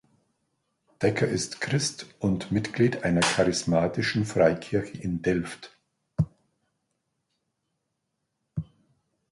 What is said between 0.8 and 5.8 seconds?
Dekker ist Christ und Mitglied einer charismatischen Freikirche in Delft.